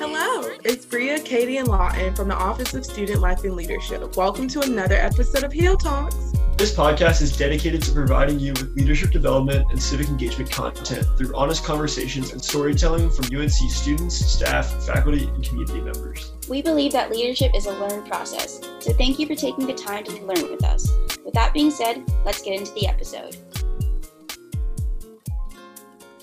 [0.00, 4.16] Hello, it's Bria, Katie, and Lawton from the Office of Student Life and Leadership.
[4.16, 6.14] Welcome to another episode of Heel Talks.
[6.56, 11.36] This podcast is dedicated to providing you with leadership development and civic engagement content through
[11.36, 16.30] honest conversations and storytelling from UNC students, staff, faculty, and community members.
[16.48, 20.04] We believe that leadership is a learned process, so thank you for taking the time
[20.04, 20.88] to learn with us.
[21.24, 23.36] With that being said, let's get into the episode.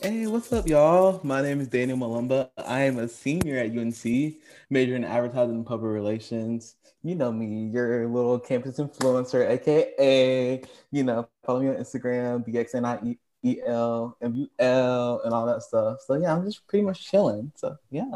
[0.05, 1.19] Hey, what's up, y'all?
[1.23, 2.51] My name is Daniel Malumba.
[2.59, 4.35] I am a senior at UNC,
[4.69, 6.75] majoring in advertising and public relations.
[7.01, 14.13] You know me, your little campus influencer, aka, you know, follow me on Instagram, BXNIEL,
[14.21, 15.97] MUL, and all that stuff.
[16.05, 17.51] So, yeah, I'm just pretty much chilling.
[17.55, 18.11] So, yeah.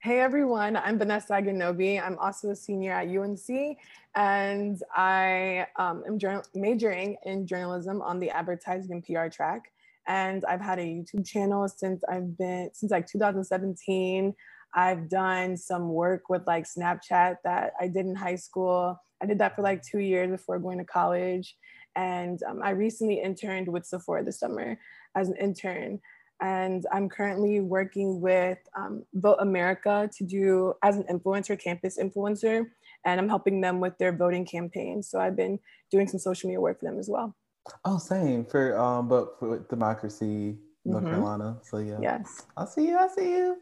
[0.00, 2.04] Hey everyone, I'm Vanessa Aganobi.
[2.04, 3.78] I'm also a senior at UNC
[4.14, 9.71] and I um, am journal- majoring in journalism on the advertising and PR track
[10.06, 14.34] and I've had a YouTube channel since I've been since like 2017.
[14.74, 19.00] I've done some work with like Snapchat that I did in high school.
[19.22, 21.56] I did that for like two years before going to college.
[21.94, 24.78] And um, I recently interned with Sephora this summer
[25.14, 26.00] as an intern.
[26.40, 32.66] And I'm currently working with um, Vote America to do as an influencer, campus influencer.
[33.04, 35.02] And I'm helping them with their voting campaign.
[35.02, 37.36] So I've been doing some social media work for them as well.
[37.84, 41.12] Oh, same for um, but for democracy, North mm-hmm.
[41.12, 41.58] Carolina.
[41.62, 41.98] So yeah.
[42.00, 42.46] Yes.
[42.56, 42.98] I see you.
[42.98, 43.56] I see you.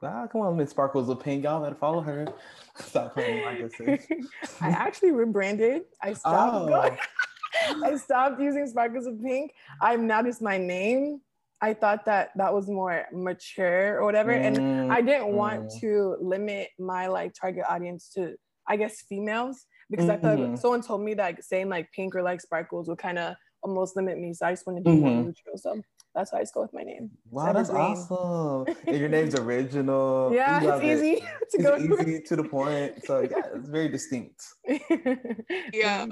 [0.00, 1.44] Wow, come on, Miss Sparkles of Pink.
[1.44, 2.26] Y'all better follow her.
[2.76, 3.72] Stop playing like.
[4.60, 5.82] I actually rebranded.
[6.02, 6.68] I stopped oh.
[6.68, 6.98] going.
[7.84, 9.52] I stopped using Sparkles of Pink.
[9.80, 11.20] I'm now just my name.
[11.60, 14.60] I thought that that was more mature or whatever, mm-hmm.
[14.60, 15.80] and I didn't want mm.
[15.80, 18.34] to limit my like target audience to,
[18.68, 19.64] I guess, females
[19.96, 20.26] because mm-hmm.
[20.26, 20.56] I thought mm-hmm.
[20.56, 24.18] someone told me that saying like pink or like sparkles would kind of almost limit
[24.18, 24.34] me.
[24.34, 25.06] So I just wanted to be mm-hmm.
[25.06, 25.56] more neutral.
[25.56, 25.80] So
[26.14, 27.10] that's why I just go with my name.
[27.30, 28.74] Wow, that's awesome.
[28.86, 30.30] and your name's original.
[30.32, 31.20] Yeah, it's easy it.
[31.50, 33.04] to it's go easy to the point.
[33.04, 34.44] So yeah, it's very distinct.
[35.72, 36.06] yeah.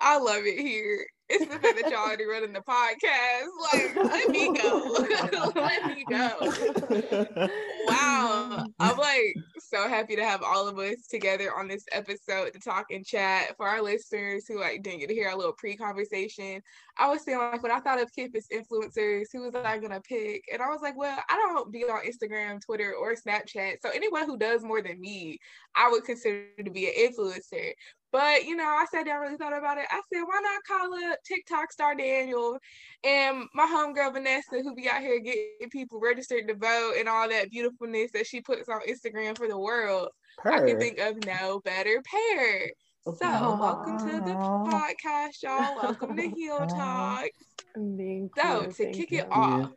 [0.00, 1.06] I love it here.
[1.30, 3.46] It's the fact that y'all already running the podcast.
[3.72, 5.52] Like, let me go.
[5.54, 7.38] let me go.
[7.86, 8.66] Wow.
[8.80, 12.86] I'm like so happy to have all of us together on this episode to talk
[12.90, 13.56] and chat.
[13.56, 16.60] For our listeners who like didn't get to hear our little pre-conversation,
[16.98, 20.42] I was saying like when I thought of campus influencers, who was I gonna pick?
[20.52, 23.76] And I was like, well, I don't be on Instagram, Twitter, or Snapchat.
[23.82, 25.38] So anyone who does more than me,
[25.76, 27.72] I would consider to be an influencer.
[28.12, 29.86] But you know, I sat down, and really thought about it.
[29.90, 32.58] I said, why not call up TikTok star Daniel
[33.04, 37.28] and my homegirl Vanessa, who be out here getting people registered to vote and all
[37.28, 40.08] that beautifulness that she puts on Instagram for the world.
[40.44, 42.70] I can think of no better pair.
[43.04, 43.58] So, Aww.
[43.58, 45.76] welcome to the podcast, y'all.
[45.82, 47.28] Welcome to Heel Talk.
[47.74, 49.20] So, to Thank kick you.
[49.20, 49.70] it off,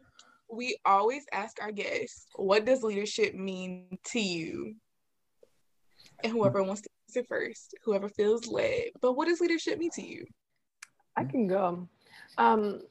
[0.52, 4.76] we always ask our guests, what does leadership mean to you?
[6.24, 6.68] And whoever mm.
[6.68, 8.86] wants to answer first, whoever feels led.
[9.02, 10.26] But what does leadership mean to you?
[11.16, 11.88] I can go.
[12.38, 12.82] Um,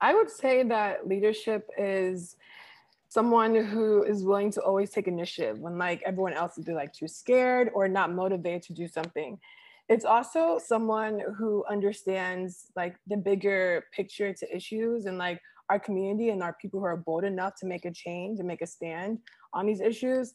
[0.00, 2.36] I would say that leadership is
[3.08, 7.08] someone who is willing to always take initiative when like everyone else is like too
[7.08, 9.38] scared or not motivated to do something.
[9.88, 16.30] It's also someone who understands like the bigger picture to issues and like our community
[16.30, 19.18] and our people who are bold enough to make a change and make a stand
[19.52, 20.34] on these issues.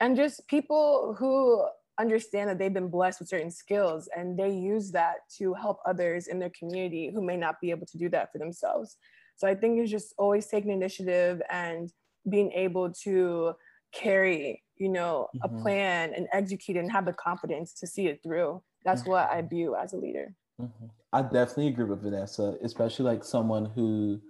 [0.00, 1.66] And just people who
[2.00, 6.26] understand that they've been blessed with certain skills and they use that to help others
[6.26, 8.96] in their community who may not be able to do that for themselves.
[9.36, 11.90] So I think it's just always taking initiative and
[12.28, 13.54] being able to
[13.92, 15.56] carry, you know, mm-hmm.
[15.56, 18.62] a plan and execute and have the confidence to see it through.
[18.84, 19.10] That's mm-hmm.
[19.10, 20.34] what I view as a leader.
[20.60, 20.86] Mm-hmm.
[21.12, 24.20] I definitely agree with Vanessa, especially like someone who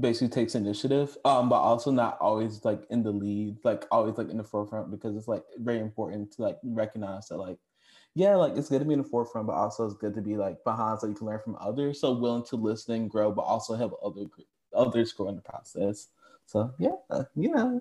[0.00, 4.30] basically takes initiative, um, but also not always like in the lead, like always like
[4.30, 7.58] in the forefront because it's like very important to like recognize that like,
[8.14, 10.36] yeah, like it's good to be in the forefront, but also it's good to be
[10.36, 12.00] like behind so you can learn from others.
[12.00, 14.26] So willing to listen and grow, but also help other
[14.74, 16.08] others grow in the process.
[16.46, 16.96] So yeah,
[17.36, 17.80] you know.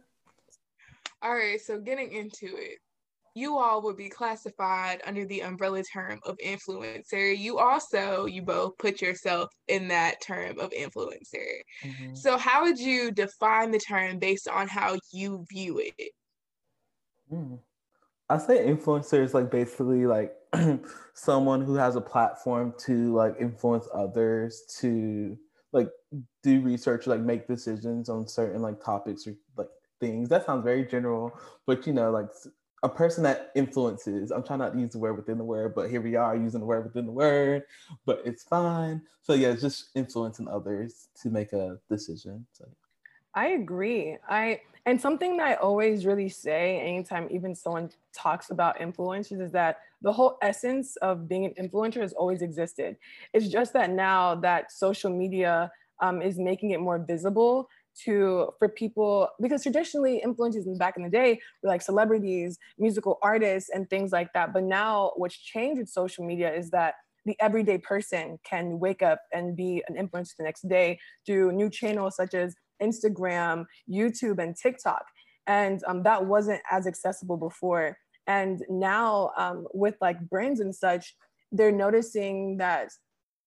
[1.22, 2.80] All right, so getting into it
[3.36, 7.38] you all would be classified under the umbrella term of influencer.
[7.38, 11.62] You also, you both put yourself in that term of influencer.
[11.84, 12.16] Mm-hmm.
[12.16, 16.12] So, how would you define the term based on how you view it?
[17.32, 17.60] Mm.
[18.30, 20.34] I say influencer is like basically like
[21.14, 25.38] someone who has a platform to like influence others to
[25.72, 25.90] like
[26.44, 30.30] do research, like make decisions on certain like topics or like things.
[30.30, 31.32] That sounds very general,
[31.66, 32.28] but you know, like
[32.84, 34.32] a person that influences.
[34.32, 36.60] I'm trying not to use the word within the word, but here we are using
[36.60, 37.64] the word within the word,
[38.06, 39.02] but it's fine.
[39.22, 42.46] So yeah, it's just influencing others to make a decision.
[42.54, 42.68] So.
[43.34, 44.18] I agree.
[44.28, 49.52] I and something that I always really say anytime even someone talks about influencers is
[49.52, 52.96] that the whole essence of being an influencer has always existed.
[53.34, 55.72] It's just that now that social media
[56.02, 57.70] um, is making it more visible
[58.06, 63.20] to for people because traditionally influencers in back in the day were like celebrities, musical
[63.22, 64.54] artists, and things like that.
[64.54, 69.22] But now what's changed with social media is that the everyday person can wake up
[69.34, 74.56] and be an influencer the next day through new channels such as Instagram, YouTube, and
[74.56, 75.04] TikTok.
[75.48, 77.98] And um, that wasn't as accessible before.
[78.28, 81.16] And now, um, with like brands and such,
[81.52, 82.90] they're noticing that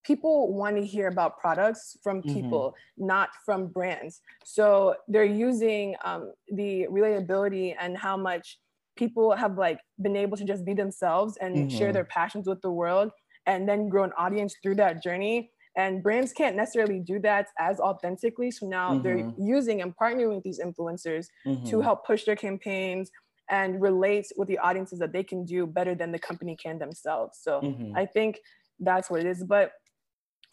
[0.04, 2.34] people want to hear about products from mm-hmm.
[2.34, 3.06] people, mm-hmm.
[3.06, 4.20] not from brands.
[4.44, 8.58] So they're using um, the relatability and how much
[8.96, 11.78] people have like been able to just be themselves and mm-hmm.
[11.78, 13.10] share their passions with the world
[13.46, 17.80] and then grow an audience through that journey and brands can't necessarily do that as
[17.80, 19.02] authentically so now mm-hmm.
[19.02, 21.64] they're using and partnering with these influencers mm-hmm.
[21.64, 23.10] to help push their campaigns
[23.50, 27.38] and relate with the audiences that they can do better than the company can themselves
[27.42, 27.96] so mm-hmm.
[27.96, 28.38] i think
[28.80, 29.72] that's what it is but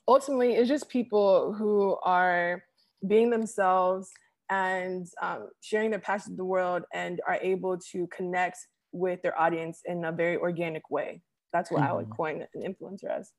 [0.10, 2.64] ultimately it's just people who are
[3.08, 4.10] being themselves
[4.50, 8.58] and um, sharing their passion to the world and are able to connect
[8.92, 11.22] with their audience in a very organic way
[11.54, 12.14] that's what i would mm-hmm.
[12.14, 13.32] coin an influencer as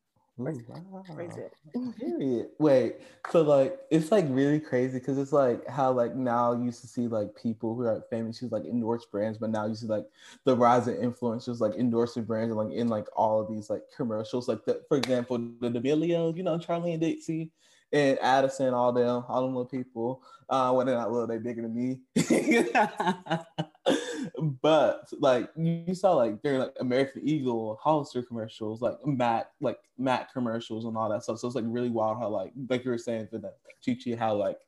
[0.49, 1.45] Ooh, wow.
[1.99, 2.49] Period.
[2.59, 2.97] Wait,
[3.31, 6.89] so like it's like really crazy because it's like how like now you used to
[6.89, 10.07] see like people who are famous who like endorse brands, but now you see like
[10.45, 13.83] the rise of influencers like endorsing brands and like in like all of these like
[13.97, 14.49] commercials.
[14.49, 17.51] Like the, for example, the D'Amelio, you know, Charlie and Dixie
[17.93, 20.23] and Addison, all them, all them little people.
[20.49, 21.99] Uh, when they're not little, they bigger than me.
[24.63, 30.33] but like you saw like during like American Eagle, Hollister commercials, like Mac, like Mac
[30.33, 31.39] commercials and all that stuff.
[31.39, 34.35] So it's like really wild how like like you were saying for that Chichi, how
[34.35, 34.59] like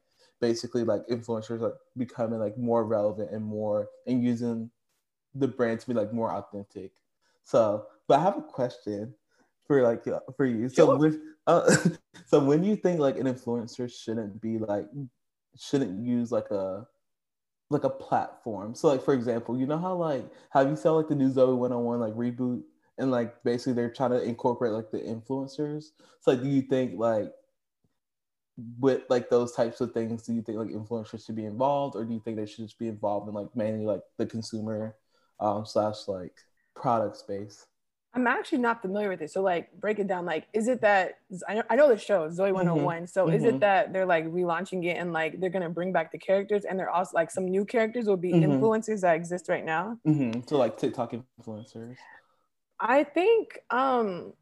[0.41, 4.71] basically like influencers like becoming like more relevant and more and using
[5.35, 6.93] the brand to be like more authentic.
[7.45, 9.15] So, but I have a question
[9.73, 10.69] for like uh, for you.
[10.69, 10.99] So sure.
[10.99, 11.75] with uh,
[12.27, 14.87] so when you think like an influencer shouldn't be like
[15.59, 16.87] shouldn't use like a
[17.71, 18.75] like a platform.
[18.75, 21.57] So like for example, you know how like have you saw like the new Zoey
[21.57, 22.63] 101 like reboot
[22.99, 25.85] and like basically they're trying to incorporate like the influencers.
[26.21, 27.33] So like do you think like
[28.79, 32.05] with like those types of things, do you think like influencers should be involved or
[32.05, 34.97] do you think they should just be involved in like mainly like the consumer
[35.41, 36.37] um slash like
[36.77, 37.65] product space?
[38.15, 39.31] I'm actually not familiar with it.
[39.31, 40.27] So like break it down.
[40.27, 41.19] Like, is it that
[41.49, 42.97] I know, I know the show Zoey 101.
[42.97, 43.07] Mm-hmm.
[43.07, 43.35] So mm-hmm.
[43.35, 43.59] is it mm-hmm.
[43.61, 46.91] that they're like relaunching it and like they're gonna bring back the characters and they're
[46.91, 48.53] also like some new characters will be mm-hmm.
[48.53, 49.99] influencers that exist right now?
[50.07, 50.41] Mm-hmm.
[50.47, 51.97] So like TikTok influencers.
[52.79, 54.35] I think um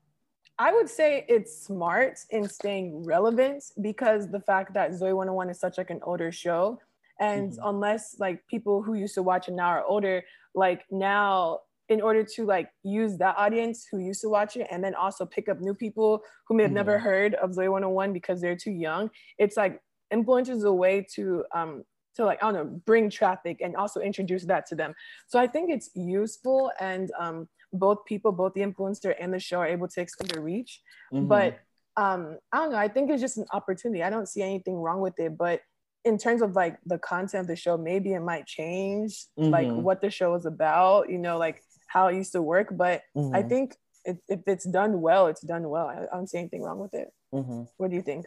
[0.59, 5.61] I would say it's smart in staying relevant because the fact that Zoey 101 is
[5.61, 6.79] such like an older show.
[7.19, 7.67] And mm-hmm.
[7.67, 10.23] unless like people who used to watch it now are older,
[10.55, 14.83] like now in order to like use that audience who used to watch it and
[14.83, 16.77] then also pick up new people who may have mm-hmm.
[16.77, 19.11] never heard of Zoey 101 because they're too young.
[19.39, 19.83] It's like
[20.13, 21.83] influencers a way to um
[22.15, 24.95] to like I don't know bring traffic and also introduce that to them.
[25.27, 29.59] So I think it's useful and um both people, both the influencer and the show
[29.59, 30.81] are able to expand their reach.
[31.13, 31.27] Mm-hmm.
[31.27, 31.59] But
[31.97, 34.05] um I don't know, I think it's just an opportunity.
[34.05, 35.61] I don't see anything wrong with it, but
[36.05, 39.51] in terms of like the content of the show, maybe it might change mm-hmm.
[39.51, 42.69] like what the show is about, you know, like how it used to work.
[42.71, 43.35] But mm-hmm.
[43.35, 45.89] I think it, if it's done well, it's done well.
[45.89, 47.09] I, I don't see anything wrong with it.
[47.35, 47.63] Mm-hmm.
[47.77, 48.27] What do you think?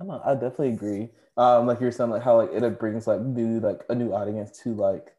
[0.00, 1.10] I, know, I definitely agree.
[1.36, 4.58] Um, like you're saying, like how like it brings like new like a new audience
[4.62, 5.14] to like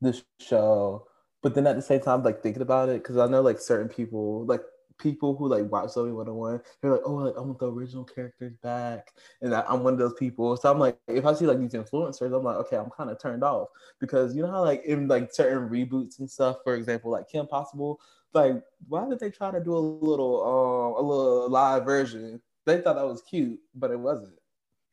[0.00, 1.06] this show.
[1.42, 3.88] But then at the same time, like thinking about it, because I know like certain
[3.88, 4.62] people, like
[4.98, 8.54] people who like watch Zoey 101, they're like, oh, like, I want the original characters
[8.62, 9.12] back.
[9.40, 10.56] And I, am one of those people.
[10.56, 13.20] So I'm like, if I see like these influencers, I'm like, okay, I'm kind of
[13.20, 13.68] turned off
[14.00, 17.46] because you know how like in like certain reboots and stuff, for example, like Kim
[17.46, 18.00] Possible,
[18.32, 22.40] like why did they try to do a little um a little live version?
[22.64, 24.38] They thought that was cute, but it wasn't.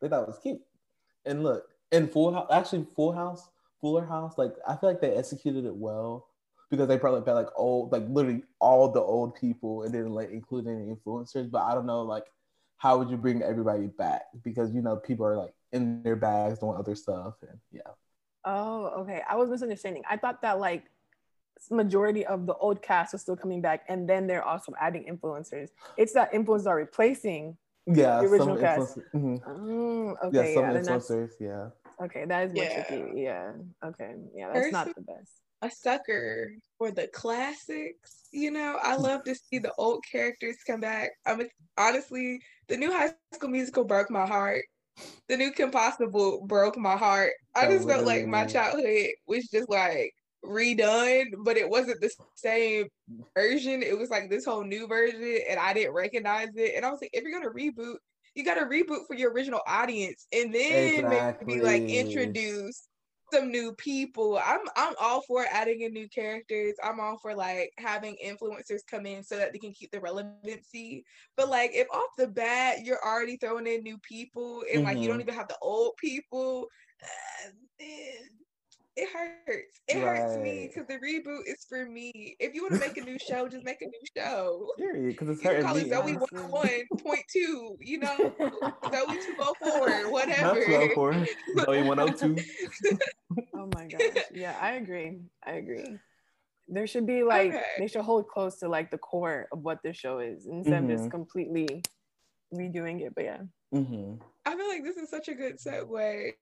[0.01, 0.61] They thought it was cute.
[1.25, 3.49] And look, in Full House, actually Full House,
[3.81, 6.27] Fuller House, like I feel like they executed it well
[6.73, 10.31] because they probably had like old, like literally all the old people and didn't like
[10.31, 11.51] include any influencers.
[11.51, 12.25] But I don't know, like,
[12.77, 14.23] how would you bring everybody back?
[14.43, 17.81] Because you know, people are like in their bags doing other stuff, and yeah.
[18.43, 19.21] Oh, okay.
[19.29, 20.01] I was misunderstanding.
[20.09, 20.85] I thought that like
[21.69, 25.69] majority of the old cast was still coming back, and then they're also adding influencers.
[25.95, 28.97] It's that influencers are replacing yeah the original cast.
[29.13, 29.35] Mm-hmm.
[29.47, 31.67] Oh, okay, yeah, some yeah, influencers, yeah.
[32.03, 32.83] Okay, that is more yeah.
[32.83, 33.21] tricky.
[33.21, 33.51] Yeah.
[33.85, 34.15] Okay.
[34.35, 38.27] Yeah, that's not the best a sucker for the classics.
[38.31, 41.11] You know, I love to see the old characters come back.
[41.25, 41.41] I'm
[41.77, 44.63] honestly the new High School Musical broke my heart.
[45.29, 47.31] the new Kim Possible broke my heart.
[47.55, 50.13] I just felt like my childhood was just like
[50.45, 52.87] redone, but it wasn't the same
[53.35, 53.81] version.
[53.81, 56.73] It was like this whole new version, and I didn't recognize it.
[56.75, 57.95] And I was like, if you're gonna reboot,
[58.35, 61.55] you gotta reboot for your original audience, and then exactly.
[61.55, 62.87] maybe like introduce
[63.31, 64.39] some new people.
[64.43, 66.75] I'm I'm all for adding in new characters.
[66.83, 71.05] I'm all for like having influencers come in so that they can keep the relevancy.
[71.37, 74.85] But like if off the bat you're already throwing in new people and mm-hmm.
[74.85, 75.29] like you don't mm-hmm.
[75.29, 76.67] even have the old people,
[77.03, 77.49] uh,
[78.95, 79.79] it hurts.
[79.87, 80.17] It right.
[80.17, 82.35] hurts me because the reboot is for me.
[82.39, 84.67] If you want to make a new show, just make a new show.
[84.77, 85.07] Period.
[85.07, 85.81] Because it's hurting call me.
[85.81, 87.75] It Zoe one one point two.
[87.79, 90.11] You know, Zoe two oh four.
[90.11, 90.41] Whatever.
[90.41, 91.25] Not two oh four.
[91.65, 92.37] Zoe one oh two.
[93.55, 94.23] oh my gosh!
[94.33, 95.17] Yeah, I agree.
[95.45, 95.97] I agree.
[96.67, 97.63] There should be like okay.
[97.79, 100.85] they should hold close to like the core of what the show is instead mm-hmm.
[100.85, 101.09] of just mm-hmm.
[101.09, 101.83] completely
[102.53, 103.13] redoing it.
[103.15, 103.41] But yeah.
[103.73, 104.21] Mm-hmm.
[104.45, 106.33] I feel like this is such a good segue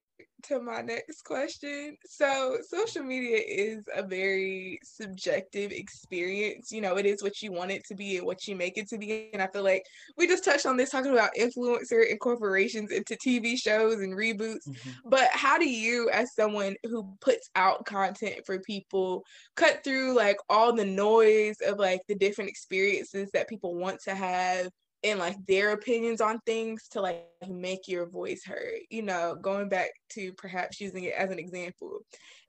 [0.44, 1.96] to my next question.
[2.04, 6.72] So, social media is a very subjective experience.
[6.72, 8.88] You know, it is what you want it to be and what you make it
[8.88, 9.30] to be.
[9.32, 9.84] And I feel like
[10.16, 14.68] we just touched on this talking about influencer incorporations into TV shows and reboots.
[14.68, 14.90] Mm-hmm.
[15.06, 19.24] But how do you, as someone who puts out content for people,
[19.56, 24.14] cut through like all the noise of like the different experiences that people want to
[24.14, 24.68] have?
[25.04, 28.78] And like their opinions on things to like make your voice heard.
[28.90, 32.00] You know, going back to perhaps using it as an example.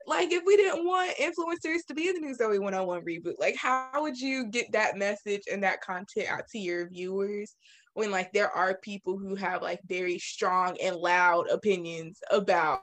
[0.06, 3.56] Like if we didn't want influencers to be in the new Zoey 101 reboot, like
[3.56, 7.56] how would you get that message and that content out to your viewers
[7.94, 12.82] when like there are people who have like very strong and loud opinions about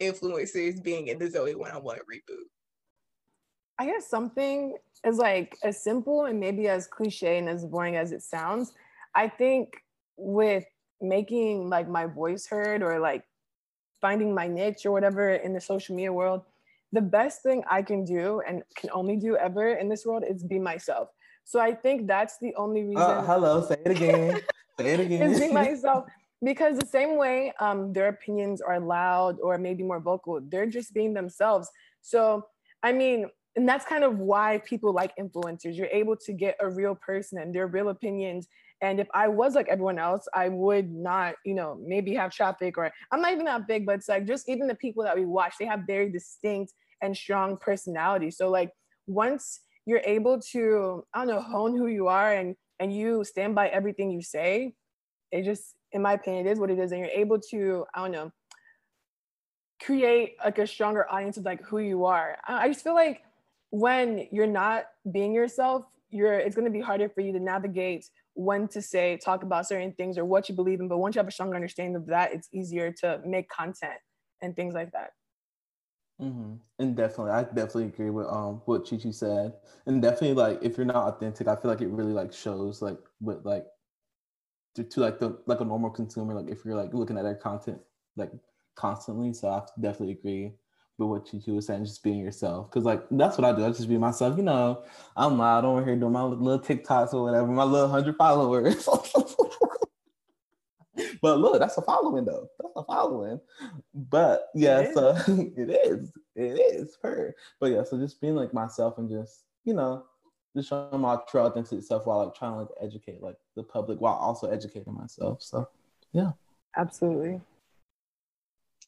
[0.00, 2.44] influencers being in the Zoey 101 reboot?
[3.78, 8.12] I guess something is like as simple and maybe as cliche and as boring as
[8.12, 8.72] it sounds,
[9.14, 9.74] I think
[10.16, 10.64] with
[11.00, 13.24] making like my voice heard or like
[14.00, 16.42] finding my niche or whatever in the social media world,
[16.92, 20.42] the best thing I can do and can only do ever in this world is
[20.42, 21.08] be myself.
[21.44, 23.02] So I think that's the only uh, reason.
[23.02, 24.40] Uh, hello, say it again.
[24.78, 25.30] say it again.
[25.30, 26.04] is be myself.
[26.42, 30.92] Because the same way um, their opinions are loud or maybe more vocal, they're just
[30.92, 31.70] being themselves.
[32.02, 32.46] So,
[32.82, 35.76] I mean, and that's kind of why people like influencers.
[35.76, 38.48] You're able to get a real person and their real opinions
[38.80, 42.76] and if I was like everyone else, I would not, you know, maybe have traffic
[42.76, 45.24] or I'm not even that big, but it's like just even the people that we
[45.24, 48.30] watch, they have very distinct and strong personality.
[48.30, 48.70] So like
[49.06, 53.54] once you're able to, I don't know, hone who you are and and you stand
[53.54, 54.74] by everything you say,
[55.30, 56.90] it just, in my opinion, it is what it is.
[56.92, 58.32] And you're able to, I don't know,
[59.80, 62.36] create like a stronger audience of like who you are.
[62.46, 63.22] I just feel like
[63.70, 68.68] when you're not being yourself, you're it's gonna be harder for you to navigate when
[68.68, 70.88] to say, talk about certain things or what you believe in.
[70.88, 73.98] But once you have a stronger understanding of that, it's easier to make content
[74.42, 75.10] and things like that.
[76.20, 76.54] Mm-hmm.
[76.78, 79.54] And definitely, I definitely agree with um what Chi Chi said.
[79.86, 82.98] And definitely, like if you're not authentic, I feel like it really like shows like
[83.20, 83.66] with like
[84.76, 86.34] to, to like the like a normal consumer.
[86.34, 87.80] Like if you're like looking at their content
[88.16, 88.30] like
[88.76, 90.52] constantly, so I definitely agree
[90.98, 92.70] with what you, you were saying, just being yourself.
[92.70, 93.64] Cause like that's what I do.
[93.64, 94.36] I just be myself.
[94.36, 94.84] You know,
[95.16, 98.84] I'm loud over here doing my little TikToks or whatever, my little hundred followers.
[101.22, 102.48] but look, that's a following though.
[102.60, 103.40] That's a following.
[103.94, 106.12] But yeah, it so it is.
[106.36, 107.34] It is her.
[107.60, 110.04] But yeah, so just being like myself and just, you know,
[110.56, 114.00] just showing my true authentic self while like trying to like educate like the public
[114.00, 115.42] while also educating myself.
[115.42, 115.68] So
[116.12, 116.32] yeah.
[116.76, 117.40] Absolutely.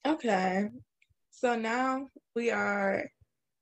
[0.06, 0.70] Okay.
[1.36, 3.04] So now we are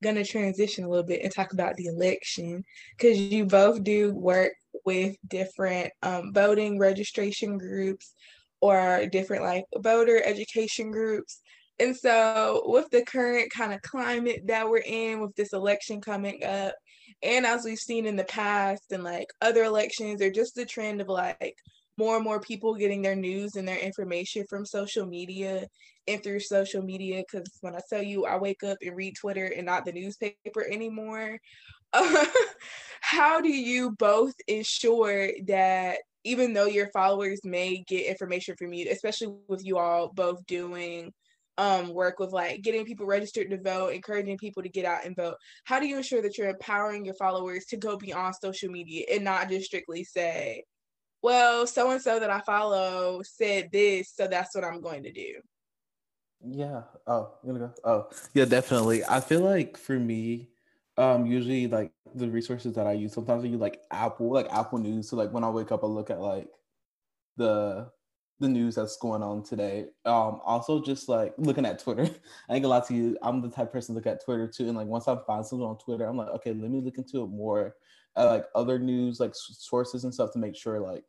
[0.00, 2.62] going to transition a little bit and talk about the election
[2.96, 4.52] because you both do work
[4.84, 8.14] with different um, voting registration groups
[8.60, 11.40] or different like voter education groups.
[11.80, 16.44] And so, with the current kind of climate that we're in, with this election coming
[16.44, 16.76] up,
[17.24, 21.00] and as we've seen in the past and like other elections, or just the trend
[21.00, 21.56] of like
[21.98, 25.66] more and more people getting their news and their information from social media
[26.06, 29.46] and through social media because when i tell you i wake up and read twitter
[29.46, 31.38] and not the newspaper anymore
[31.92, 32.24] uh,
[33.00, 38.88] how do you both ensure that even though your followers may get information from you
[38.90, 41.12] especially with you all both doing
[41.56, 45.14] um, work with like getting people registered to vote, encouraging people to get out and
[45.14, 45.36] vote.
[45.64, 49.24] How do you ensure that you're empowering your followers to go beyond social media and
[49.24, 50.64] not just strictly say,
[51.22, 55.12] well, so and so that I follow said this, so that's what I'm going to
[55.12, 55.40] do.
[56.46, 56.82] Yeah.
[57.06, 57.74] Oh, you gonna go?
[57.84, 59.04] Oh, yeah, definitely.
[59.04, 60.50] I feel like for me,
[60.96, 64.78] um, usually like the resources that I use, sometimes I use like Apple, like Apple
[64.78, 65.08] News.
[65.08, 66.48] So like when I wake up, I look at like
[67.36, 67.90] the
[68.40, 69.86] the news that's going on today.
[70.04, 72.04] Um, also just like looking at Twitter.
[72.48, 74.48] I ain't gonna lie to you, I'm the type of person to look at Twitter
[74.48, 74.68] too.
[74.68, 77.22] And like once I find something on Twitter, I'm like, okay, let me look into
[77.22, 77.76] it more.
[78.16, 81.04] Uh, like other news like sources and stuff to make sure like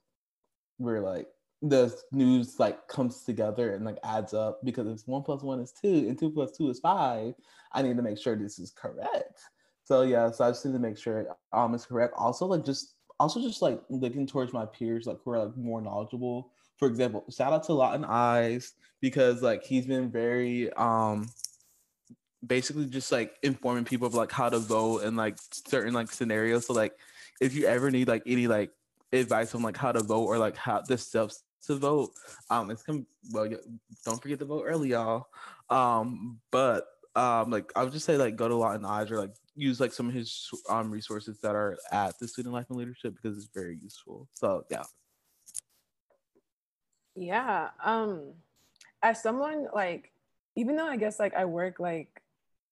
[0.79, 1.27] we're like
[1.61, 5.71] the news like comes together and like adds up because if one plus one is
[5.71, 7.33] two and two plus two is five,
[7.71, 9.39] I need to make sure this is correct.
[9.83, 12.13] So yeah, so I just need to make sure um it's correct.
[12.17, 15.81] Also, like just also just like looking towards my peers like who are like more
[15.81, 16.51] knowledgeable.
[16.77, 21.27] For example, shout out to Lawton Eyes because like he's been very um
[22.45, 26.67] basically just like informing people of like how to vote and like certain like scenarios.
[26.67, 26.93] So like
[27.41, 28.71] if you ever need like any like
[29.13, 32.11] advice on like how to vote or like how the steps to vote.
[32.49, 33.49] Um, it's come well.
[34.05, 35.27] Don't forget to vote early, y'all.
[35.69, 39.33] Um, but um, like I would just say like go to Lawton Eyes or like
[39.55, 43.15] use like some of his um resources that are at the Student Life and Leadership
[43.15, 44.27] because it's very useful.
[44.33, 44.83] So yeah.
[47.15, 47.69] Yeah.
[47.83, 48.33] Um,
[49.01, 50.11] as someone like,
[50.57, 52.21] even though I guess like I work like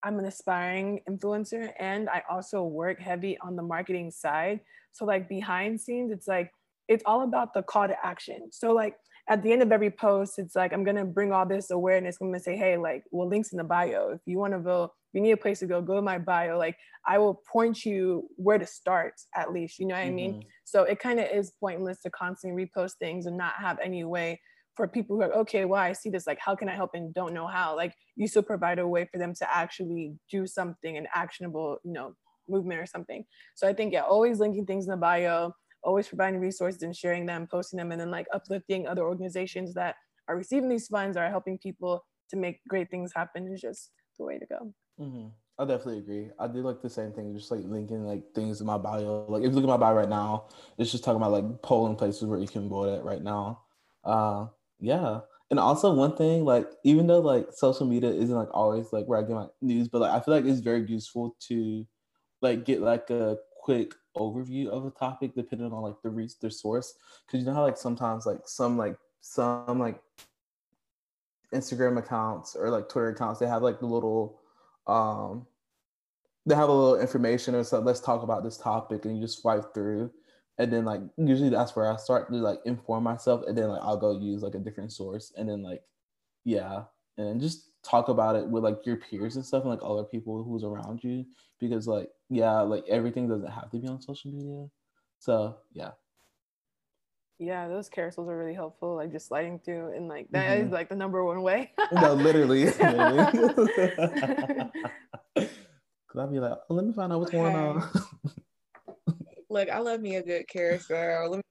[0.04, 4.60] I'm an aspiring influencer and I also work heavy on the marketing side.
[4.92, 6.52] So like behind scenes, it's like
[6.88, 8.50] it's all about the call to action.
[8.52, 8.96] So like
[9.30, 12.18] at the end of every post, it's like I'm gonna bring all this awareness.
[12.20, 14.10] I'm gonna say, hey, like, well, links in the bio.
[14.10, 16.18] If you want to go, if you need a place to go, go to my
[16.18, 16.58] bio.
[16.58, 16.76] Like,
[17.06, 19.80] I will point you where to start at least.
[19.80, 20.12] You know what mm-hmm.
[20.12, 20.32] I mean?
[20.34, 20.48] Mm-hmm.
[20.66, 24.42] So it kind of is pointless to constantly repost things and not have any way
[24.76, 25.66] for people who are okay.
[25.66, 26.28] Well, I see this.
[26.28, 27.76] Like, how can I help and don't know how?
[27.78, 31.94] Like, you still provide a way for them to actually do something, an actionable, you
[31.94, 32.16] know,
[32.50, 33.24] movement or something.
[33.56, 37.26] So I think yeah, always linking things in the bio always providing resources and sharing
[37.26, 39.96] them, posting them, and then like uplifting other organizations that
[40.28, 43.92] are receiving these funds or are helping people to make great things happen is just
[44.18, 44.74] the way to go.
[45.00, 45.28] Mm-hmm.
[45.60, 46.30] I definitely agree.
[46.40, 49.26] I do like the same thing, just like linking like things in my bio.
[49.30, 50.46] Like if you look at my bio right now,
[50.78, 53.62] it's just talking about like polling places where you can vote at right now.
[54.04, 54.48] Uh,
[54.80, 55.20] yeah.
[55.52, 59.20] And also one thing, like even though like social media isn't like always like where
[59.20, 61.86] I get my news, but like I feel like it's very useful to
[62.42, 66.52] like get like a quick overview of a topic depending on like the re- the
[66.52, 66.96] source.
[67.26, 70.02] Because you know how like sometimes like some like some like
[71.54, 74.42] instagram accounts or like twitter accounts they have like the little
[74.88, 75.46] um
[76.48, 79.40] they have a little information or so let's talk about this topic and you just
[79.40, 80.12] swipe through.
[80.58, 83.82] And then like usually that's where i start to like inform myself and then like
[83.82, 85.82] i'll go use like a different source and then like
[86.44, 86.84] yeah.
[87.18, 90.44] And just talk about it with like your peers and stuff and like other people
[90.44, 91.26] who's around you
[91.60, 94.68] because like yeah like everything doesn't have to be on social media
[95.20, 95.92] so yeah
[97.40, 100.68] yeah those carousels are really helpful like just sliding through and like that mm-hmm.
[100.68, 103.52] is like the number one way no literally literally
[105.36, 107.38] because i'd be like oh, let me find out what's okay.
[107.38, 107.90] going on
[109.50, 111.44] look i love me a good carousel let me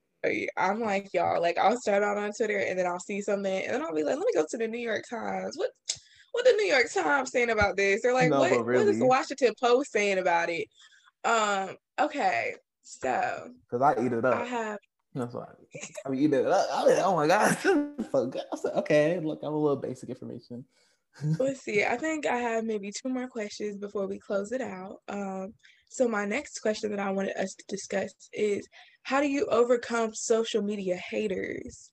[0.56, 1.40] I'm like y'all.
[1.40, 4.04] Like I'll start out on Twitter and then I'll see something and then I'll be
[4.04, 5.56] like, let me go to the New York Times.
[5.56, 5.70] What
[6.32, 8.02] what the New York Times saying about this?
[8.02, 8.84] They're like, no, what, really.
[8.84, 10.66] what is the Washington Post saying about it?
[11.24, 14.34] Um, okay, so because I eat it up.
[14.34, 14.78] I have
[15.14, 15.44] that's why
[16.06, 16.66] I mean, eat it up.
[16.72, 17.56] I mean, oh my god.
[18.76, 20.64] Okay, look, I'm a little basic information.
[21.38, 21.84] Let's see.
[21.84, 25.00] I think I have maybe two more questions before we close it out.
[25.08, 25.52] Um,
[25.88, 28.66] so my next question that I wanted us to discuss is
[29.02, 31.90] how do you overcome social media haters?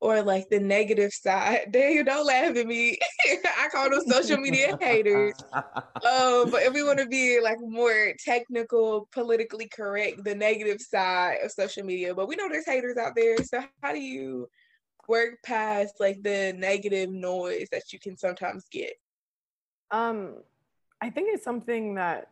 [0.00, 1.66] Or like the negative side.
[1.70, 2.98] Daniel, don't laugh at me.
[3.26, 5.34] I call them social media haters.
[5.52, 11.38] Um, but if we want to be like more technical, politically correct, the negative side
[11.42, 12.14] of social media.
[12.14, 13.36] But we know there's haters out there.
[13.42, 14.48] So how do you
[15.08, 18.92] work past like the negative noise that you can sometimes get?
[19.90, 20.36] Um,
[21.00, 22.28] I think it's something that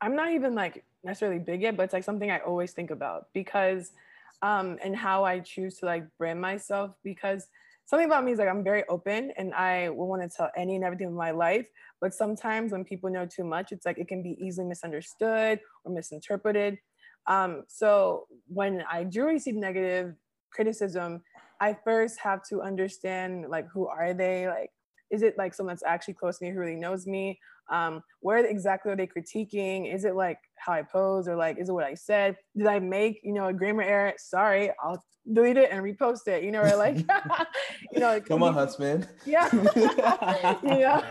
[0.00, 3.28] I'm not even like necessarily big yet, but it's like something I always think about
[3.34, 3.92] because
[4.42, 7.46] um, and how I choose to like brand myself because
[7.84, 10.76] something about me is like I'm very open and I will want to tell any
[10.76, 11.66] and everything of my life.
[12.00, 15.92] But sometimes when people know too much, it's like it can be easily misunderstood or
[15.92, 16.78] misinterpreted.
[17.26, 20.14] Um, so when I do receive negative
[20.52, 21.22] criticism,
[21.60, 24.48] I first have to understand like who are they?
[24.48, 24.70] Like,
[25.10, 27.38] is it like someone that's actually close to me who really knows me?
[27.70, 29.92] um, where exactly are they critiquing?
[29.92, 32.36] Is it like how I pose or like, is it what I said?
[32.56, 34.14] Did I make, you know, a grammar error?
[34.18, 36.96] Sorry, I'll delete it and repost it, you know, or like,
[37.92, 39.08] you know, like, come on, husband.
[39.24, 39.48] Yeah.
[40.62, 41.02] you know,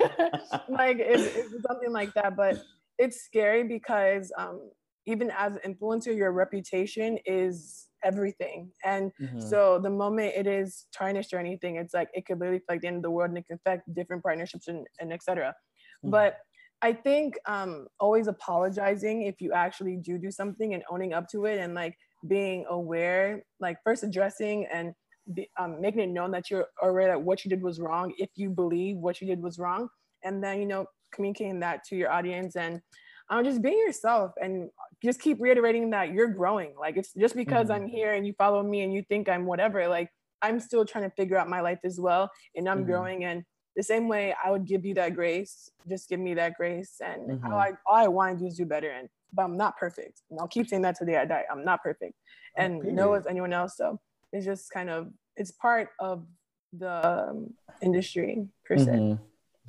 [0.70, 2.36] like it's, it's something like that.
[2.36, 2.62] But
[2.98, 4.70] it's scary because um,
[5.10, 8.72] even as an influencer, your reputation is everything.
[8.86, 9.40] And mm-hmm.
[9.40, 12.88] so the moment it is tarnished or anything, it's like it could literally affect the
[12.88, 15.50] end of the world and it can affect different partnerships and, and etc.
[15.50, 16.12] Mm-hmm.
[16.12, 16.38] But
[16.82, 21.46] I think um, always apologizing if you actually do do something and owning up to
[21.46, 24.94] it and like being aware, like first addressing and
[25.34, 28.30] be, um, making it known that you're aware that what you did was wrong if
[28.36, 29.88] you believe what you did was wrong
[30.24, 32.82] and then you know communicating that to your audience and
[33.30, 34.70] um, just being yourself and
[35.04, 37.84] just keep reiterating that you're growing like it's just because mm-hmm.
[37.84, 40.10] i'm here and you follow me and you think i'm whatever like
[40.42, 42.88] i'm still trying to figure out my life as well and i'm mm-hmm.
[42.92, 43.44] growing and
[43.76, 47.30] the same way i would give you that grace just give me that grace and
[47.30, 47.54] mm-hmm.
[47.54, 50.22] all i, all I want to do is do better and but i'm not perfect
[50.30, 52.14] and i'll keep saying that till the day i die i'm not perfect
[52.58, 54.00] and oh, no as anyone else so
[54.34, 56.26] it's just kind of it's part of
[56.74, 59.18] the um, industry per se.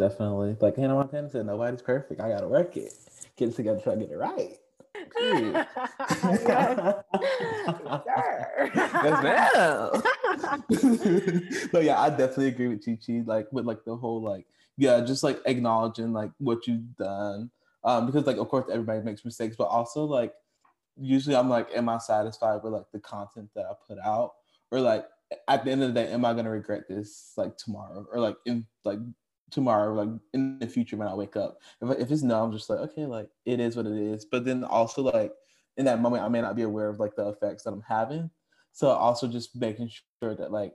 [0.01, 0.57] Definitely.
[0.61, 2.23] Like Hannah Montana said, nobody's perfect.
[2.23, 2.95] I gotta work it.
[3.37, 4.57] Get it together, try to get it right.
[5.21, 5.67] yes.
[5.77, 7.03] yes,
[11.73, 13.23] but yeah, I definitely agree with Chi Chi.
[13.27, 14.47] Like with like the whole like
[14.79, 17.51] yeah, just like acknowledging like what you've done.
[17.85, 20.33] Um, because like of course everybody makes mistakes, but also like
[20.99, 24.33] usually I'm like, am I satisfied with like the content that I put out?
[24.71, 25.07] Or like
[25.47, 28.37] at the end of the day, am I gonna regret this like tomorrow or like
[28.47, 28.99] in like
[29.51, 31.59] tomorrow, like in the future when I wake up?
[31.81, 34.25] If, if it's no, I'm just like, okay, like it is what it is.
[34.25, 35.33] But then also like
[35.77, 38.31] in that moment, I may not be aware of like the effects that I'm having.
[38.73, 39.91] So also just making
[40.23, 40.75] sure that like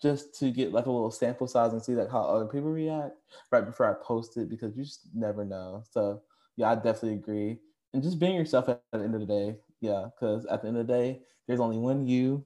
[0.00, 3.16] just to get like a little sample size and see like how other people react
[3.50, 5.82] right before I post it because you just never know.
[5.90, 6.22] So
[6.56, 7.58] yeah, I definitely agree.
[7.92, 9.56] And just being yourself at the end of the day.
[9.80, 12.44] Yeah, because at the end of the day, there's only one you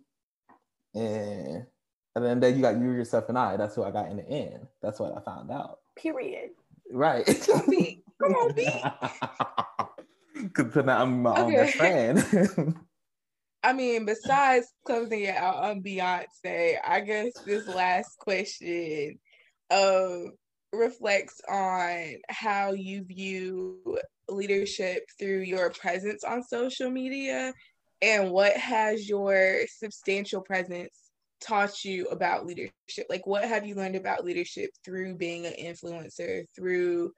[0.94, 1.66] and
[2.16, 3.56] at then, end of the day, you got you, yourself, and I.
[3.56, 4.68] That's who I got in the end.
[4.80, 5.80] That's what I found out.
[5.96, 6.50] Period.
[6.90, 7.26] Right.
[7.46, 8.02] Come on, B.
[8.22, 8.68] Come on, B.
[10.34, 11.40] Because now I'm my okay.
[11.42, 12.76] own best friend.
[13.62, 19.18] I mean, besides closing it out on Beyonce, I guess this last question
[19.70, 20.16] uh,
[20.72, 23.98] reflects on how you view
[24.28, 27.54] leadership through your presence on social media
[28.02, 31.04] and what has your substantial presence
[31.40, 33.06] taught you about leadership?
[33.08, 37.12] Like what have you learned about leadership through being an influencer through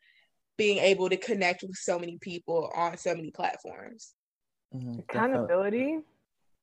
[0.57, 4.15] being able to connect with so many people on so many platforms?
[4.75, 6.01] Mm-hmm, accountability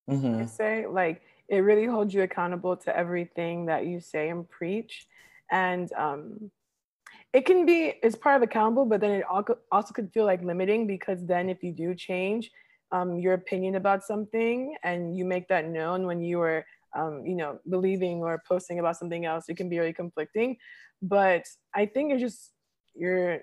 [0.09, 0.41] mm-hmm.
[0.41, 5.07] I say like it really holds you accountable to everything that you say and preach.
[5.49, 6.51] And um
[7.31, 10.85] it can be it's part of accountable but then it also could feel like limiting
[10.85, 12.51] because then if you do change
[12.93, 16.63] um, your opinion about something and you make that known when you are
[16.95, 20.55] um, you know believing or posting about something else it can be really conflicting
[21.01, 22.51] but i think it's just
[22.95, 23.39] you're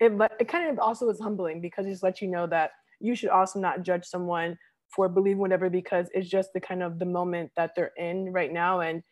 [0.00, 3.14] it, it kind of also is humbling because it just lets you know that you
[3.14, 4.56] should also not judge someone
[4.88, 8.52] for believing whatever because it's just the kind of the moment that they're in right
[8.52, 9.02] now and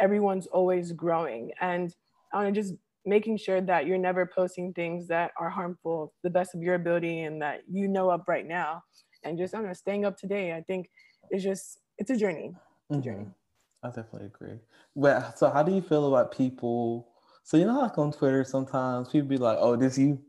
[0.00, 1.94] everyone's always growing and
[2.32, 6.30] i want to just making sure that you're never posting things that are harmful the
[6.30, 8.82] best of your ability and that you know up right now
[9.26, 10.52] and just I know, staying up to date.
[10.52, 10.88] I think
[11.30, 12.54] it's just it's a journey.
[12.90, 13.24] It's a journey.
[13.24, 13.86] Mm-hmm.
[13.86, 14.58] I definitely agree.
[14.94, 17.08] Well, so how do you feel about people?
[17.44, 20.20] So you know, like on Twitter, sometimes people be like, "Oh, this you."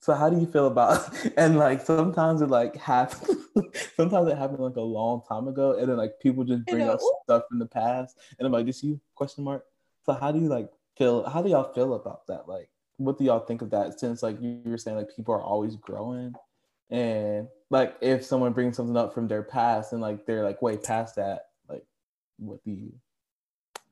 [0.00, 1.08] So how do you feel about?
[1.36, 3.46] And like sometimes it like happens.
[3.96, 7.00] sometimes it happened like a long time ago, and then like people just bring up
[7.24, 9.64] stuff in the past, and I'm like, "This you?" Question mark.
[10.04, 11.24] So how do you like feel?
[11.28, 12.48] How do y'all feel about that?
[12.48, 13.98] Like, what do y'all think of that?
[13.98, 16.34] Since like you were saying, like people are always growing,
[16.90, 20.76] and like if someone brings something up from their past and like they're like way
[20.76, 21.46] past that,
[22.38, 22.92] what do you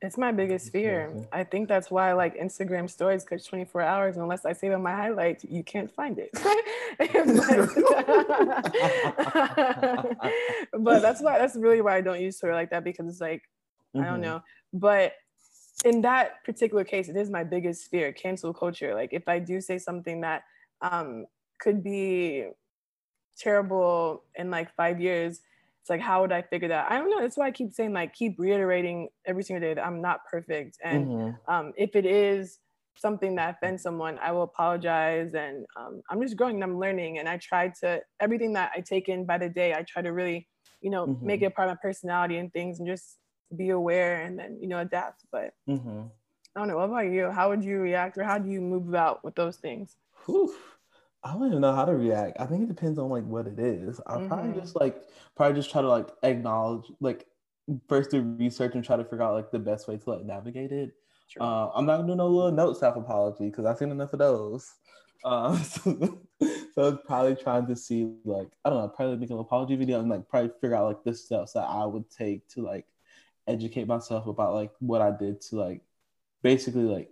[0.03, 1.13] it's my biggest fear.
[1.33, 4.83] I think that's why I like Instagram stories because 24 hours, unless I save on
[4.83, 6.31] my highlights, you can't find it.
[10.73, 13.43] but that's why that's really why I don't use Twitter like that because it's like,
[13.95, 14.01] mm-hmm.
[14.01, 14.23] I don't mm-hmm.
[14.23, 14.43] know.
[14.73, 15.13] But
[15.85, 18.97] in that particular case, it is my biggest fear, cancel culture.
[18.97, 20.43] Like if I do say something that
[20.81, 21.27] um,
[21.61, 22.49] could be
[23.39, 25.43] terrible in like five years
[25.83, 27.93] it's like how would i figure that i don't know that's why i keep saying
[27.93, 31.53] like keep reiterating every single day that i'm not perfect and mm-hmm.
[31.53, 32.61] um, if it is
[32.95, 37.19] something that offends someone i will apologize and um, i'm just growing and i'm learning
[37.19, 40.11] and i try to everything that i take in by the day i try to
[40.11, 40.47] really
[40.81, 41.27] you know mm-hmm.
[41.27, 43.19] make it a part of my personality and things and just
[43.57, 46.03] be aware and then you know adapt but mm-hmm.
[46.55, 48.89] i don't know what about you how would you react or how do you move
[48.89, 50.55] about with those things Whew.
[51.25, 52.41] I don't even know how to react.
[52.41, 54.01] I think it depends on like what it is.
[54.07, 54.29] I'll mm-hmm.
[54.29, 55.03] probably just like
[55.37, 57.27] probably just try to like acknowledge like
[57.89, 60.73] first do research and try to figure out like the best way to like navigate
[60.73, 60.93] it.
[61.29, 61.43] Sure.
[61.43, 64.19] Uh, I'm not gonna do no little note self apology because I've seen enough of
[64.19, 64.69] those.
[65.25, 66.19] Uh, so,
[66.75, 70.11] so probably trying to see like I don't know, probably make an apology video and
[70.11, 72.87] like probably figure out like the steps that I would take to like
[73.47, 75.83] educate myself about like what I did to like
[76.43, 77.11] basically like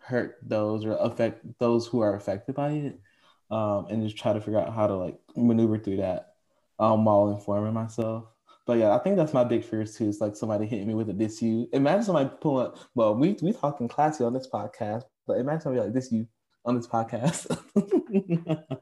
[0.00, 3.00] hurt those or affect those who are affected by it
[3.50, 6.34] um, and just try to figure out how to like maneuver through that
[6.78, 8.24] um, while informing myself.
[8.66, 10.08] But yeah, I think that's my big fear too.
[10.08, 11.68] It's like somebody hitting me with a diss you.
[11.72, 12.78] Imagine somebody pulling up.
[12.94, 16.26] Well, we we talking classy on this podcast, but imagine somebody like this you
[16.64, 17.46] on this podcast.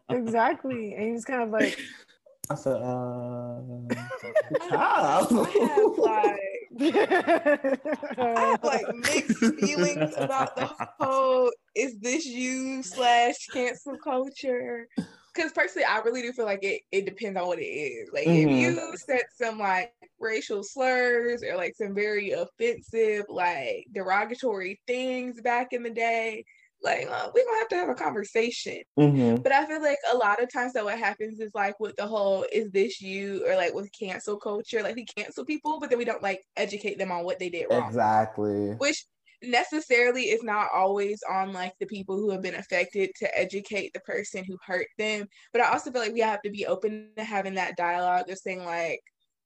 [0.09, 1.79] exactly, and he's kind of like.
[2.51, 3.99] I said, uh, like,
[8.19, 10.69] I have like mixed feelings about the
[11.01, 14.89] whole "is this you" slash cancel culture
[15.35, 18.11] because personally, I really do feel like it, it depends on what it is.
[18.13, 18.49] Like mm-hmm.
[18.49, 25.41] if you said some like racial slurs or like some very offensive, like derogatory things
[25.41, 26.45] back in the day,
[26.83, 28.83] like uh, we're gonna have to have a conversation.
[28.99, 29.43] Mm-hmm.
[29.43, 32.07] But I feel like a lot of times that what happens is like with the
[32.07, 35.99] whole "is this you" or like with cancel culture, like we cancel people, but then
[35.99, 37.89] we don't like educate them on what they did wrong.
[37.89, 38.75] Exactly.
[38.75, 39.07] Which
[39.43, 44.01] necessarily it's not always on like the people who have been affected to educate the
[44.01, 47.25] person who hurt them but i also feel like we have to be open to
[47.25, 49.01] having that dialogue of saying like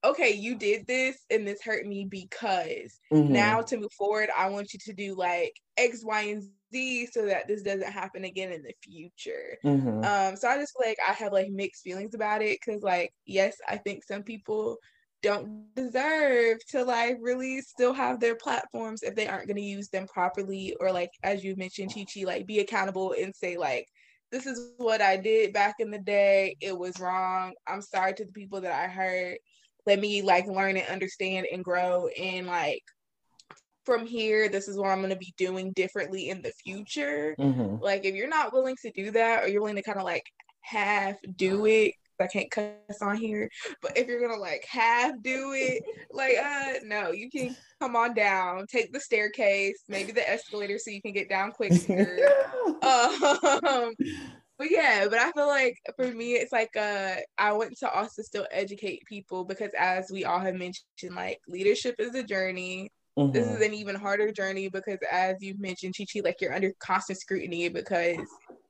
[0.05, 3.33] okay you did this and this hurt me because mm-hmm.
[3.33, 7.27] now to move forward i want you to do like x y and z so
[7.27, 10.05] that this doesn't happen again in the future mm-hmm.
[10.05, 13.13] um so i just feel like i have like mixed feelings about it because like
[13.27, 14.77] yes i think some people
[15.23, 19.89] don't deserve to like really still have their platforms if they aren't going to use
[19.89, 23.87] them properly or like as you mentioned chi chi like be accountable and say like
[24.31, 26.57] this is what i did back in the day.
[26.61, 27.55] It was wrong.
[27.67, 29.39] I'm sorry to the people that i hurt.
[29.87, 32.83] Let me like learn and understand and grow and like
[33.85, 37.35] from here this is what i'm going to be doing differently in the future.
[37.39, 37.83] Mm-hmm.
[37.83, 40.25] like if you're not willing to do that or you're willing to kind of like
[40.61, 43.51] half do it I can't cuss on here.
[43.83, 48.15] But if you're gonna like half do it, like uh no, you can come on
[48.15, 52.19] down, take the staircase, maybe the escalator so you can get down quicker.
[52.83, 53.95] um
[54.59, 58.23] but yeah, but I feel like for me it's like uh I want to also
[58.23, 62.91] still educate people because as we all have mentioned, like leadership is a journey.
[63.17, 63.33] Mm-hmm.
[63.33, 63.63] This is mm-hmm.
[63.63, 67.69] an even harder journey because as you've mentioned, Chi Chi, like you're under constant scrutiny
[67.69, 68.19] because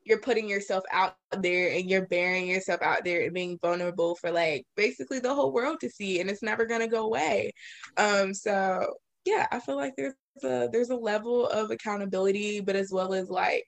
[0.09, 4.31] you're putting yourself out there and you're bearing yourself out there and being vulnerable for
[4.31, 7.53] like basically the whole world to see and it's never going to go away
[7.99, 8.95] um so
[9.25, 13.29] yeah i feel like there's a there's a level of accountability but as well as
[13.29, 13.67] like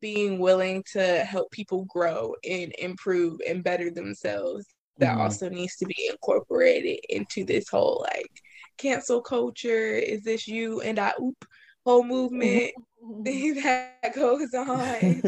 [0.00, 4.64] being willing to help people grow and improve and better themselves
[4.98, 5.20] that mm-hmm.
[5.20, 8.30] also needs to be incorporated into this whole like
[8.78, 11.44] cancel culture is this you and i oop
[11.88, 12.72] whole movement
[13.24, 14.68] that goes on.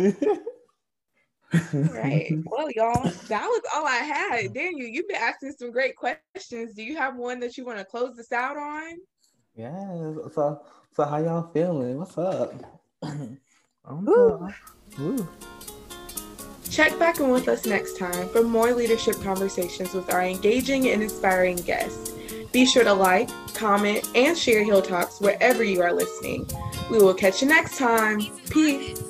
[1.94, 2.30] right.
[2.44, 4.52] Well, y'all, that was all I had.
[4.52, 6.74] Daniel, you've been asking some great questions.
[6.74, 8.98] Do you have one that you want to close this out on?
[9.54, 10.12] Yeah.
[10.34, 10.60] So,
[10.92, 11.96] so how y'all feeling?
[11.96, 12.52] What's up?
[16.70, 21.02] Check back in with us next time for more leadership conversations with our engaging and
[21.02, 22.19] inspiring guests.
[22.52, 26.48] Be sure to like, comment, and share Hill Talks wherever you are listening.
[26.90, 28.20] We will catch you next time.
[28.50, 29.09] Peace.